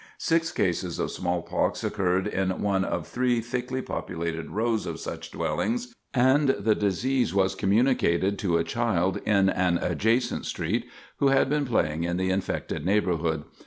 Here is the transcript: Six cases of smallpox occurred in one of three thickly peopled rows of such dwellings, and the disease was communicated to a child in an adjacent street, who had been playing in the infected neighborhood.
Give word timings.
Six 0.17 0.51
cases 0.51 0.97
of 0.97 1.11
smallpox 1.11 1.83
occurred 1.83 2.25
in 2.25 2.59
one 2.63 2.83
of 2.83 3.05
three 3.05 3.39
thickly 3.39 3.83
peopled 3.83 4.49
rows 4.49 4.87
of 4.87 4.99
such 4.99 5.29
dwellings, 5.29 5.93
and 6.11 6.49
the 6.49 6.73
disease 6.73 7.35
was 7.35 7.53
communicated 7.53 8.39
to 8.39 8.57
a 8.57 8.63
child 8.63 9.17
in 9.27 9.47
an 9.51 9.77
adjacent 9.77 10.47
street, 10.47 10.87
who 11.17 11.27
had 11.27 11.51
been 11.51 11.65
playing 11.65 12.03
in 12.03 12.17
the 12.17 12.31
infected 12.31 12.83
neighborhood. 12.83 13.43